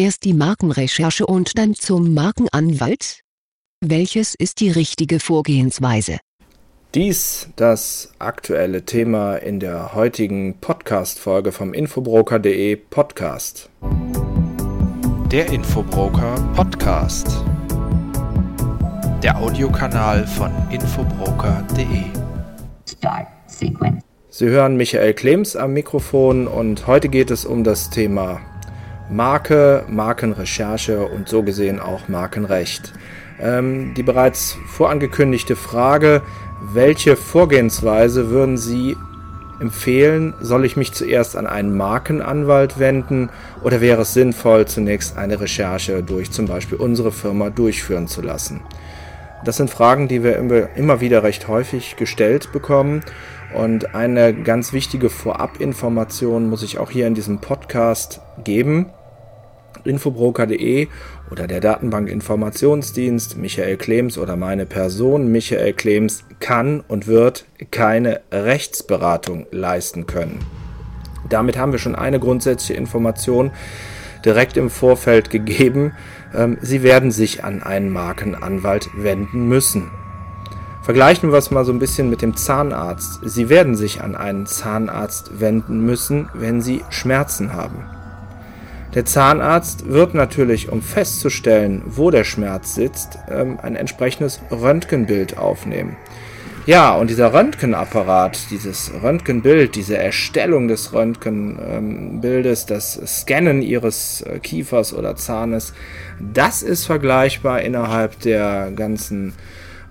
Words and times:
Erst 0.00 0.24
die 0.24 0.32
Markenrecherche 0.32 1.26
und 1.26 1.58
dann 1.58 1.74
zum 1.74 2.14
Markenanwalt? 2.14 3.20
Welches 3.82 4.34
ist 4.34 4.60
die 4.60 4.70
richtige 4.70 5.20
Vorgehensweise? 5.20 6.16
Dies 6.94 7.50
das 7.56 8.10
aktuelle 8.18 8.86
Thema 8.86 9.36
in 9.36 9.60
der 9.60 9.94
heutigen 9.94 10.56
Podcast-Folge 10.58 11.52
vom 11.52 11.74
Infobroker.de 11.74 12.76
Podcast. 12.76 13.68
Der 15.30 15.52
Infobroker 15.52 16.50
Podcast. 16.56 17.44
Der 19.22 19.36
Audiokanal 19.36 20.26
von 20.26 20.50
Infobroker.de. 20.70 22.04
Start 22.88 23.26
Sequence. 23.48 24.02
Sie 24.30 24.46
hören 24.46 24.78
Michael 24.78 25.12
Klems 25.12 25.56
am 25.56 25.74
Mikrofon 25.74 26.46
und 26.46 26.86
heute 26.86 27.10
geht 27.10 27.30
es 27.30 27.44
um 27.44 27.64
das 27.64 27.90
Thema 27.90 28.40
Marke, 29.10 29.84
Markenrecherche 29.88 31.04
und 31.04 31.28
so 31.28 31.42
gesehen 31.42 31.80
auch 31.80 32.08
Markenrecht. 32.08 32.92
Ähm, 33.40 33.92
die 33.94 34.04
bereits 34.04 34.56
vorangekündigte 34.68 35.56
Frage, 35.56 36.22
welche 36.72 37.16
Vorgehensweise 37.16 38.30
würden 38.30 38.56
Sie 38.56 38.96
empfehlen? 39.58 40.34
Soll 40.40 40.64
ich 40.64 40.76
mich 40.76 40.92
zuerst 40.92 41.36
an 41.36 41.48
einen 41.48 41.76
Markenanwalt 41.76 42.78
wenden 42.78 43.30
oder 43.64 43.80
wäre 43.80 44.02
es 44.02 44.14
sinnvoll, 44.14 44.66
zunächst 44.66 45.18
eine 45.18 45.40
Recherche 45.40 46.02
durch 46.04 46.30
zum 46.30 46.46
Beispiel 46.46 46.78
unsere 46.78 47.10
Firma 47.10 47.50
durchführen 47.50 48.06
zu 48.06 48.22
lassen? 48.22 48.60
Das 49.44 49.56
sind 49.56 49.70
Fragen, 49.70 50.06
die 50.06 50.22
wir 50.22 50.36
immer 50.76 51.00
wieder 51.00 51.22
recht 51.22 51.48
häufig 51.48 51.96
gestellt 51.96 52.52
bekommen. 52.52 53.00
Und 53.54 53.94
eine 53.94 54.34
ganz 54.34 54.72
wichtige 54.72 55.10
Vorabinformation 55.10 56.48
muss 56.48 56.62
ich 56.62 56.78
auch 56.78 56.90
hier 56.90 57.08
in 57.08 57.14
diesem 57.14 57.40
Podcast 57.40 58.20
geben 58.44 58.90
infobroker.de 59.84 60.88
oder 61.30 61.46
der 61.46 61.60
Datenbank-Informationsdienst 61.60 63.36
Michael 63.36 63.76
Klems 63.76 64.18
oder 64.18 64.36
meine 64.36 64.66
Person 64.66 65.30
Michael 65.30 65.72
Klems 65.72 66.24
kann 66.40 66.80
und 66.86 67.06
wird 67.06 67.46
keine 67.70 68.20
Rechtsberatung 68.32 69.46
leisten 69.50 70.06
können. 70.06 70.40
Damit 71.28 71.56
haben 71.56 71.72
wir 71.72 71.78
schon 71.78 71.94
eine 71.94 72.18
grundsätzliche 72.18 72.74
Information 72.74 73.50
direkt 74.24 74.56
im 74.56 74.70
Vorfeld 74.70 75.30
gegeben. 75.30 75.92
Ähm, 76.34 76.58
Sie 76.60 76.82
werden 76.82 77.10
sich 77.10 77.44
an 77.44 77.62
einen 77.62 77.90
Markenanwalt 77.90 78.90
wenden 78.94 79.48
müssen. 79.48 79.90
Vergleichen 80.82 81.30
wir 81.30 81.38
es 81.38 81.50
mal 81.50 81.64
so 81.64 81.72
ein 81.72 81.78
bisschen 81.78 82.10
mit 82.10 82.22
dem 82.22 82.36
Zahnarzt. 82.36 83.20
Sie 83.24 83.48
werden 83.48 83.76
sich 83.76 84.00
an 84.00 84.16
einen 84.16 84.46
Zahnarzt 84.46 85.38
wenden 85.38 85.84
müssen, 85.84 86.28
wenn 86.34 86.62
Sie 86.62 86.82
Schmerzen 86.90 87.52
haben. 87.52 87.84
Der 88.94 89.04
Zahnarzt 89.04 89.88
wird 89.88 90.14
natürlich, 90.14 90.68
um 90.68 90.82
festzustellen, 90.82 91.82
wo 91.86 92.10
der 92.10 92.24
Schmerz 92.24 92.74
sitzt, 92.74 93.18
ähm, 93.30 93.58
ein 93.62 93.76
entsprechendes 93.76 94.40
Röntgenbild 94.50 95.38
aufnehmen. 95.38 95.96
Ja, 96.66 96.94
und 96.94 97.08
dieser 97.08 97.32
Röntgenapparat, 97.32 98.50
dieses 98.50 98.92
Röntgenbild, 99.02 99.76
diese 99.76 99.96
Erstellung 99.96 100.68
des 100.68 100.92
Röntgenbildes, 100.92 102.66
das 102.66 103.00
Scannen 103.06 103.62
ihres 103.62 104.22
äh, 104.22 104.40
Kiefers 104.40 104.92
oder 104.92 105.16
Zahnes, 105.16 105.72
das 106.18 106.62
ist 106.62 106.84
vergleichbar 106.84 107.62
innerhalb 107.62 108.20
der 108.20 108.72
ganzen 108.72 109.34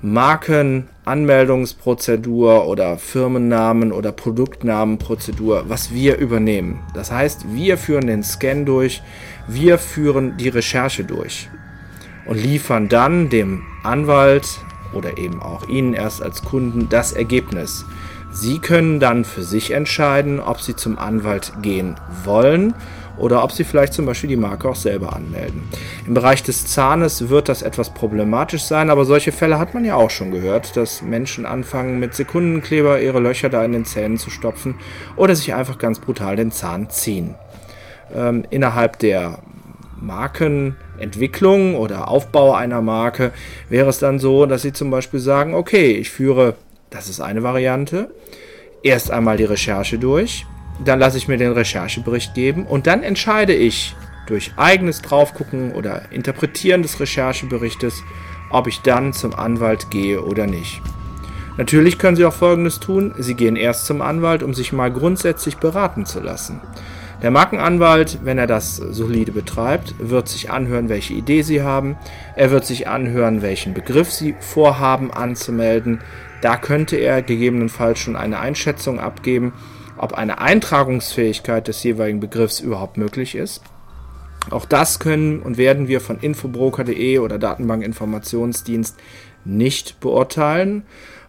Markenanmeldungsprozedur 0.02 2.67
oder 2.67 2.97
Firmennamen 2.97 3.92
oder 3.92 4.14
Produktnamenprozedur, 4.14 5.66
was 5.67 5.94
wir 5.94 6.17
übernehmen. 6.17 6.80
Das 6.94 7.11
heißt, 7.11 7.53
wir 7.53 7.78
führen 7.78 8.08
den 8.08 8.23
Scan 8.23 8.64
durch, 8.66 9.03
wir 9.47 9.77
führen 9.77 10.38
die 10.38 10.50
Recherche 10.50 11.03
durch 11.03 11.50
und 12.25 12.42
liefern 12.42 12.88
dann 12.88 13.30
dem 13.30 13.64
Anwalt 13.83 14.47
oder 14.94 15.17
eben 15.17 15.42
auch 15.42 15.67
Ihnen 15.67 15.94
erst 15.94 16.22
als 16.22 16.44
Kunden 16.44 16.88
das 16.89 17.11
Ergebnis. 17.11 17.86
Sie 18.31 18.60
können 18.60 18.99
dann 18.99 19.26
für 19.26 19.43
sich 19.43 19.71
entscheiden, 19.71 20.39
ob 20.39 20.61
Sie 20.61 20.76
zum 20.76 20.98
Anwalt 20.98 21.52
gehen 21.61 21.95
wollen 22.23 22.73
oder 23.19 23.43
ob 23.43 23.52
Sie 23.52 23.63
vielleicht 23.63 23.93
zum 23.93 24.05
Beispiel 24.05 24.30
die 24.30 24.35
Marke 24.35 24.69
auch 24.69 24.75
selber 24.75 25.15
anmelden. 25.15 25.63
Im 26.07 26.13
Bereich 26.13 26.41
des 26.43 26.67
Zahnes 26.67 27.30
wird 27.30 27.49
das 27.49 27.61
etwas 27.61 27.93
problematisch 27.93 28.63
sein, 28.63 28.89
aber 28.89 29.05
solche 29.05 29.31
Fälle 29.31 29.59
hat 29.59 29.73
man 29.73 29.85
ja 29.85 29.95
auch 29.95 30.09
schon 30.09 30.31
gehört, 30.31 30.75
dass 30.75 31.02
Menschen 31.02 31.45
anfangen 31.45 31.99
mit 31.99 32.15
Sekundenkleber 32.15 33.02
ihre 33.02 33.19
Löcher 33.19 33.49
da 33.49 33.63
in 33.63 33.73
den 33.73 33.85
Zähnen 33.85 34.17
zu 34.17 34.30
stopfen 34.30 34.75
oder 35.15 35.35
sich 35.35 35.53
einfach 35.53 35.77
ganz 35.77 35.99
brutal 35.99 36.35
den 36.35 36.52
Zahn 36.52 36.89
ziehen. 36.89 37.35
Ähm, 38.15 38.45
innerhalb 38.49 38.99
der 38.99 39.39
Markenentwicklung 40.01 41.75
oder 41.75 42.07
Aufbau 42.07 42.53
einer 42.53 42.81
Marke 42.81 43.31
wäre 43.69 43.89
es 43.89 43.99
dann 43.99 44.19
so, 44.19 44.45
dass 44.45 44.61
Sie 44.61 44.73
zum 44.73 44.89
Beispiel 44.89 45.19
sagen, 45.19 45.53
okay, 45.53 45.91
ich 45.91 46.09
führe, 46.09 46.55
das 46.89 47.09
ist 47.09 47.19
eine 47.19 47.43
Variante, 47.43 48.09
erst 48.81 49.11
einmal 49.11 49.37
die 49.37 49.45
Recherche 49.45 49.99
durch, 49.99 50.45
dann 50.84 51.00
lasse 51.00 51.17
ich 51.17 51.28
mir 51.28 51.38
den 51.38 51.52
Recherchebericht 51.52 52.34
geben 52.34 52.66
und 52.66 52.88
dann 52.88 53.04
entscheide 53.04 53.54
ich 53.54 53.95
durch 54.28 54.54
eigenes 54.58 55.02
Draufgucken 55.02 55.72
oder 55.73 56.12
Interpretieren 56.12 56.82
des 56.82 57.00
Rechercheberichtes, 57.00 58.04
ob 58.52 58.67
ich 58.67 58.82
dann 58.82 59.14
zum 59.14 59.34
Anwalt 59.34 59.90
gehe 59.90 60.22
oder 60.22 60.48
nicht. 60.48 60.82
Natürlich 61.58 61.98
können 61.98 62.16
Sie 62.16 62.23
auch 62.26 62.34
Folgendes 62.34 62.80
tun. 62.80 63.14
Sie 63.17 63.34
gehen 63.34 63.58
erst 63.58 63.86
zum 63.86 64.02
Anwalt, 64.02 64.44
um 64.44 64.54
sich 64.54 64.72
mal 64.72 64.92
grundsätzlich 64.92 65.58
beraten 65.58 66.06
zu 66.06 66.22
lassen. 66.22 66.62
Der 67.22 67.32
Markenanwalt, 67.32 68.20
wenn 68.23 68.38
er 68.38 68.48
das 68.48 68.78
solide 68.78 69.34
betreibt, 69.34 69.94
wird 70.00 70.30
sich 70.30 70.50
anhören, 70.50 70.88
welche 70.88 71.14
Idee 71.14 71.42
Sie 71.42 71.61
haben. 71.61 71.98
Er 72.38 72.50
wird 72.50 72.66
sich 72.66 72.88
anhören, 72.88 73.42
welchen 73.42 73.73
Begriff 73.73 74.10
Sie 74.10 74.36
vorhaben 74.40 75.11
anzumelden. 75.11 76.00
Da 76.42 76.56
könnte 76.56 76.96
er 76.96 77.22
gegebenenfalls 77.22 78.00
schon 78.00 78.16
eine 78.16 78.40
Einschätzung 78.40 79.02
abgeben 79.02 79.52
ob 79.99 80.14
eine 80.14 80.39
Eintragungsfähigkeit 80.39 81.67
des 81.67 81.83
jeweiligen 81.83 82.20
Begriffs 82.20 82.60
überhaupt 82.60 82.98
möglich 82.98 83.36
ist. 83.36 83.61
Auch 84.49 84.65
das 84.65 84.99
können 84.99 85.42
und 85.42 85.58
werden 85.58 85.87
wir 85.87 86.02
von 86.02 86.17
infobroker.de 86.20 87.20
oder 87.20 87.37
Datenbankinformationsdienst 87.37 88.98
nicht 89.45 89.99
beurteilen. 89.99 90.83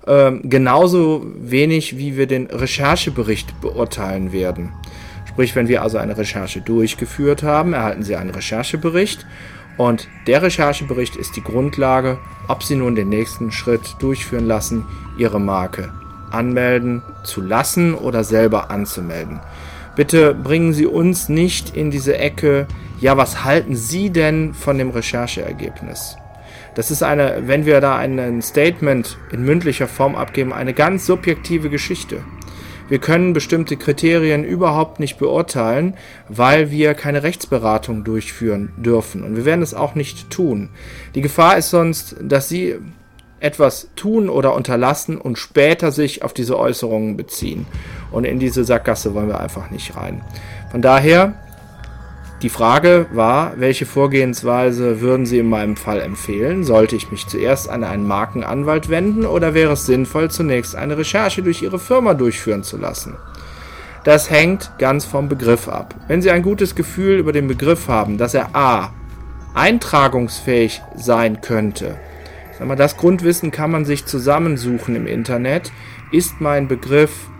Ähm, 0.07 0.43
genauso 0.45 1.27
wenig 1.37 1.99
wie 1.99 2.17
wir 2.17 2.27
den 2.27 2.47
Recherchebericht 2.47 3.61
beurteilen 3.61 4.33
werden. 4.33 4.73
Sprich, 5.29 5.55
wenn 5.55 5.69
wir 5.69 5.83
also 5.83 5.99
eine 5.99 6.17
Recherche 6.17 6.61
durchgeführt 6.61 7.43
haben, 7.43 7.73
erhalten 7.73 8.03
Sie 8.03 8.17
einen 8.17 8.31
Recherchebericht 8.31 9.27
und 9.77 10.09
der 10.27 10.43
Recherchebericht 10.43 11.17
ist 11.17 11.37
die 11.37 11.43
Grundlage, 11.43 12.19
ob 12.49 12.63
Sie 12.63 12.77
nun 12.77 12.95
den 12.95 13.09
nächsten 13.09 13.53
Schritt 13.53 13.97
durchführen 13.99 14.47
lassen, 14.47 14.87
Ihre 15.19 15.41
Marke 15.41 15.93
anmelden 16.31 17.03
zu 17.25 17.41
lassen 17.41 17.95
oder 17.95 18.25
selber 18.25 18.71
anzumelden. 18.71 19.41
Bitte 19.97 20.35
bringen 20.35 20.73
Sie 20.73 20.87
uns 20.87 21.29
nicht 21.29 21.77
in 21.77 21.91
diese 21.91 22.17
Ecke, 22.17 22.67
ja, 23.01 23.17
was 23.17 23.45
halten 23.45 23.77
Sie 23.77 24.11
denn 24.11 24.55
von 24.55 24.79
dem 24.79 24.91
Rechercheergebnis? 24.91 26.17
Das 26.75 26.91
ist 26.91 27.03
eine, 27.03 27.43
wenn 27.47 27.67
wir 27.67 27.81
da 27.81 27.97
ein 27.97 28.41
Statement 28.43 29.19
in 29.33 29.45
mündlicher 29.45 29.89
Form 29.89 30.15
abgeben, 30.15 30.53
eine 30.53 30.73
ganz 30.73 31.07
subjektive 31.07 31.69
Geschichte. 31.69 32.23
Wir 32.89 32.99
können 32.99 33.33
bestimmte 33.33 33.77
Kriterien 33.77 34.43
überhaupt 34.43 34.99
nicht 34.99 35.17
beurteilen, 35.19 35.95
weil 36.29 36.73
wir 36.73 36.95
keine 36.95 37.23
Rechtsberatung 37.23 38.03
durchführen 38.03 38.73
dürfen. 38.77 39.23
Und 39.23 39.37
wir 39.37 39.45
werden 39.45 39.63
es 39.63 39.75
auch 39.75 39.95
nicht 39.95 40.31
tun. 40.31 40.71
Die 41.15 41.21
Gefahr 41.21 41.57
ist 41.57 41.71
sonst, 41.71 42.17
dass 42.21 42.49
Sie 42.49 42.77
etwas 43.41 43.89
tun 43.97 44.29
oder 44.29 44.55
unterlassen 44.55 45.19
und 45.19 45.39
später 45.39 45.93
sich 45.93 46.23
auf 46.23 46.33
diese 46.33 46.59
Äußerungen 46.59 47.17
beziehen. 47.17 47.67
Und 48.13 48.25
in 48.25 48.39
diese 48.39 48.65
Sackgasse 48.65 49.15
wollen 49.15 49.29
wir 49.29 49.41
einfach 49.41 49.71
nicht 49.71 49.97
rein. 49.97 50.23
Von 50.71 50.83
daher, 50.83 51.35
die 52.43 52.49
Frage 52.49 53.07
war, 53.13 53.55
welche 53.57 53.85
Vorgehensweise 53.85 55.01
würden 55.01 55.27
Sie 55.27 55.39
in 55.39 55.49
meinem 55.49 55.77
Fall 55.77 56.01
empfehlen? 56.01 56.65
Sollte 56.65 56.97
ich 56.97 57.11
mich 57.11 57.27
zuerst 57.27 57.69
an 57.69 57.85
einen 57.85 58.07
Markenanwalt 58.07 58.89
wenden 58.89 59.27
oder 59.27 59.53
wäre 59.53 59.73
es 59.73 59.85
sinnvoll, 59.85 60.31
zunächst 60.31 60.75
eine 60.75 60.97
Recherche 60.97 61.43
durch 61.43 61.61
Ihre 61.63 61.79
Firma 61.79 62.15
durchführen 62.15 62.63
zu 62.63 62.79
lassen? 62.79 63.17
Das 64.05 64.31
hängt 64.31 64.71
ganz 64.79 65.05
vom 65.05 65.29
Begriff 65.29 65.69
ab. 65.69 65.95
Wenn 66.09 66.23
Sie 66.23 66.31
ein 66.31 66.43
gutes 66.43 66.75
Gefühl 66.75 67.19
über 67.19 67.33
den 67.33 67.47
Begriff 67.47 67.89
haben, 67.89 68.17
dass 68.17 68.33
er 68.33 68.55
a. 68.55 68.93
eintragungsfähig 69.53 70.81
sein 70.97 71.43
könnte, 71.43 71.97
Sag 72.61 72.69
mal, 72.69 72.77
das 72.77 72.99
Grundwissen 72.99 73.51
kann 73.51 73.71
man 73.71 73.87
sich 73.87 74.05
zusammensuchen 74.05 74.95
im 74.95 75.07
Internet. 75.07 75.73
Ist 76.13 76.43
mein 76.43 76.69
Begriff 76.69 77.31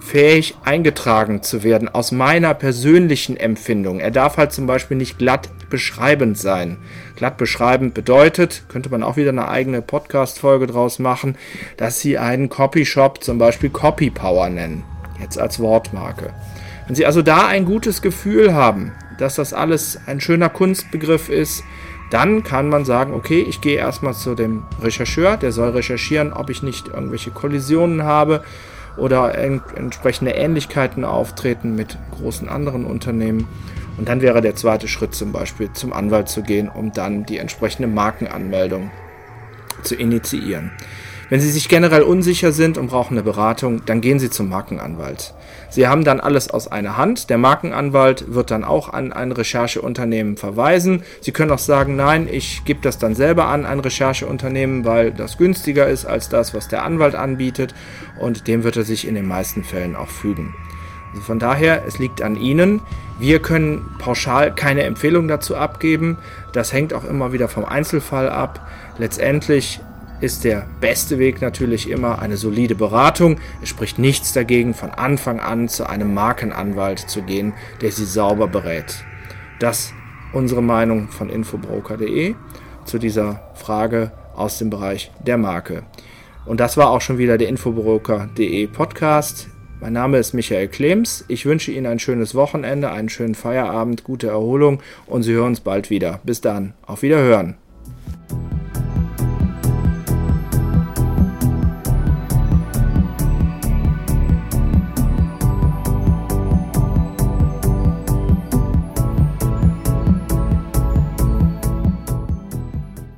fähig 0.00 0.56
eingetragen 0.64 1.44
zu 1.44 1.62
werden 1.62 1.88
aus 1.88 2.10
meiner 2.10 2.52
persönlichen 2.52 3.36
Empfindung. 3.36 4.00
Er 4.00 4.10
darf 4.10 4.38
halt 4.38 4.52
zum 4.52 4.66
Beispiel 4.66 4.96
nicht 4.96 5.16
glatt 5.16 5.48
beschreibend 5.70 6.38
sein. 6.38 6.78
Glatt 7.14 7.36
beschreibend 7.36 7.94
bedeutet, 7.94 8.64
könnte 8.66 8.90
man 8.90 9.04
auch 9.04 9.16
wieder 9.16 9.30
eine 9.30 9.46
eigene 9.46 9.80
Podcast-Folge 9.80 10.66
draus 10.66 10.98
machen, 10.98 11.38
dass 11.76 12.00
Sie 12.00 12.18
einen 12.18 12.48
Copyshop 12.48 13.22
zum 13.22 13.38
Beispiel 13.38 13.70
Copy 13.70 14.10
Power 14.10 14.48
nennen. 14.48 14.82
Jetzt 15.20 15.38
als 15.38 15.60
Wortmarke. 15.60 16.30
Wenn 16.88 16.96
Sie 16.96 17.06
also 17.06 17.22
da 17.22 17.46
ein 17.46 17.64
gutes 17.64 18.02
Gefühl 18.02 18.54
haben, 18.54 18.90
dass 19.18 19.36
das 19.36 19.54
alles 19.54 20.00
ein 20.06 20.20
schöner 20.20 20.48
Kunstbegriff 20.48 21.28
ist, 21.28 21.62
dann 22.12 22.42
kann 22.42 22.68
man 22.68 22.84
sagen, 22.84 23.14
okay, 23.14 23.40
ich 23.40 23.62
gehe 23.62 23.78
erstmal 23.78 24.12
zu 24.12 24.34
dem 24.34 24.64
Rechercheur, 24.82 25.38
der 25.38 25.50
soll 25.50 25.70
recherchieren, 25.70 26.34
ob 26.34 26.50
ich 26.50 26.62
nicht 26.62 26.88
irgendwelche 26.88 27.30
Kollisionen 27.30 28.02
habe 28.02 28.44
oder 28.98 29.34
entsprechende 29.34 30.32
Ähnlichkeiten 30.32 31.06
auftreten 31.06 31.74
mit 31.74 31.96
großen 32.10 32.50
anderen 32.50 32.84
Unternehmen. 32.84 33.48
Und 33.96 34.08
dann 34.08 34.20
wäre 34.20 34.42
der 34.42 34.54
zweite 34.56 34.88
Schritt 34.88 35.14
zum 35.14 35.32
Beispiel 35.32 35.72
zum 35.72 35.94
Anwalt 35.94 36.28
zu 36.28 36.42
gehen, 36.42 36.68
um 36.68 36.92
dann 36.92 37.24
die 37.24 37.38
entsprechende 37.38 37.88
Markenanmeldung 37.88 38.90
zu 39.82 39.94
initiieren. 39.94 40.70
Wenn 41.32 41.40
Sie 41.40 41.50
sich 41.50 41.70
generell 41.70 42.02
unsicher 42.02 42.52
sind 42.52 42.76
und 42.76 42.88
brauchen 42.88 43.14
eine 43.14 43.22
Beratung, 43.22 43.86
dann 43.86 44.02
gehen 44.02 44.18
Sie 44.18 44.28
zum 44.28 44.50
Markenanwalt. 44.50 45.32
Sie 45.70 45.88
haben 45.88 46.04
dann 46.04 46.20
alles 46.20 46.50
aus 46.50 46.68
einer 46.68 46.98
Hand. 46.98 47.30
Der 47.30 47.38
Markenanwalt 47.38 48.34
wird 48.34 48.50
dann 48.50 48.64
auch 48.64 48.92
an 48.92 49.14
ein 49.14 49.32
Rechercheunternehmen 49.32 50.36
verweisen. 50.36 51.04
Sie 51.22 51.32
können 51.32 51.50
auch 51.50 51.58
sagen, 51.58 51.96
nein, 51.96 52.28
ich 52.30 52.66
gebe 52.66 52.80
das 52.82 52.98
dann 52.98 53.14
selber 53.14 53.46
an 53.46 53.64
ein 53.64 53.80
Rechercheunternehmen, 53.80 54.84
weil 54.84 55.10
das 55.10 55.38
günstiger 55.38 55.86
ist 55.86 56.04
als 56.04 56.28
das, 56.28 56.52
was 56.52 56.68
der 56.68 56.84
Anwalt 56.84 57.14
anbietet. 57.14 57.74
Und 58.20 58.46
dem 58.46 58.62
wird 58.62 58.76
er 58.76 58.84
sich 58.84 59.08
in 59.08 59.14
den 59.14 59.26
meisten 59.26 59.64
Fällen 59.64 59.96
auch 59.96 60.10
fügen. 60.10 60.54
Also 61.12 61.22
von 61.22 61.38
daher, 61.38 61.84
es 61.86 61.98
liegt 61.98 62.20
an 62.20 62.36
Ihnen. 62.36 62.82
Wir 63.18 63.40
können 63.40 63.88
pauschal 63.98 64.54
keine 64.54 64.82
Empfehlung 64.82 65.28
dazu 65.28 65.56
abgeben. 65.56 66.18
Das 66.52 66.74
hängt 66.74 66.92
auch 66.92 67.04
immer 67.04 67.32
wieder 67.32 67.48
vom 67.48 67.64
Einzelfall 67.64 68.28
ab. 68.28 68.68
Letztendlich 68.98 69.80
ist 70.22 70.44
der 70.44 70.66
beste 70.80 71.18
Weg 71.18 71.42
natürlich 71.42 71.90
immer 71.90 72.20
eine 72.20 72.36
solide 72.36 72.76
Beratung. 72.76 73.38
Es 73.60 73.68
spricht 73.68 73.98
nichts 73.98 74.32
dagegen, 74.32 74.72
von 74.72 74.90
Anfang 74.90 75.40
an 75.40 75.68
zu 75.68 75.84
einem 75.88 76.14
Markenanwalt 76.14 77.00
zu 77.00 77.22
gehen, 77.22 77.52
der 77.80 77.90
Sie 77.90 78.04
sauber 78.04 78.46
berät. 78.46 79.04
Das 79.58 79.92
unsere 80.32 80.62
Meinung 80.62 81.08
von 81.08 81.28
infobroker.de 81.28 82.36
zu 82.84 82.98
dieser 82.98 83.52
Frage 83.54 84.12
aus 84.34 84.58
dem 84.58 84.70
Bereich 84.70 85.10
der 85.26 85.38
Marke. 85.38 85.82
Und 86.46 86.60
das 86.60 86.76
war 86.76 86.90
auch 86.90 87.00
schon 87.00 87.18
wieder 87.18 87.36
der 87.36 87.48
infobroker.de 87.48 88.68
Podcast. 88.68 89.48
Mein 89.80 89.92
Name 89.92 90.18
ist 90.18 90.34
Michael 90.34 90.68
Klems. 90.68 91.24
Ich 91.26 91.46
wünsche 91.46 91.72
Ihnen 91.72 91.86
ein 91.86 91.98
schönes 91.98 92.36
Wochenende, 92.36 92.92
einen 92.92 93.08
schönen 93.08 93.34
Feierabend, 93.34 94.04
gute 94.04 94.28
Erholung 94.28 94.80
und 95.06 95.24
Sie 95.24 95.32
hören 95.32 95.48
uns 95.48 95.60
bald 95.60 95.90
wieder. 95.90 96.20
Bis 96.22 96.40
dann. 96.40 96.74
Auf 96.86 97.02
Wiederhören. 97.02 97.56